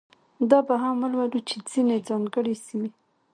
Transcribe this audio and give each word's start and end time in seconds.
دا 0.49 0.59
به 0.67 0.75
هم 0.83 0.95
ولولو 1.01 1.39
چې 1.49 1.55
ځینې 1.71 1.97
ځانګړې 2.07 2.55
سیمې. 2.65 2.89